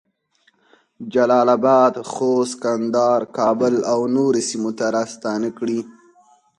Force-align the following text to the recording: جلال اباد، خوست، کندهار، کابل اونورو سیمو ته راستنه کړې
جلال 1.13 1.49
اباد، 1.57 1.93
خوست، 2.11 2.55
کندهار، 2.63 3.21
کابل 3.37 3.73
اونورو 3.93 4.41
سیمو 4.49 4.71
ته 4.77 4.85
راستنه 4.95 5.49
کړې 5.57 5.79